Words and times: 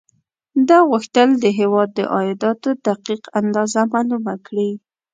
ده 0.67 0.77
غوښتل 0.89 1.29
د 1.43 1.45
هېواد 1.59 1.89
د 1.93 1.99
عایداتو 2.15 2.69
دقیق 2.87 3.23
اندازه 3.39 3.81
معلومه 3.93 4.33
کړي. 4.45 4.69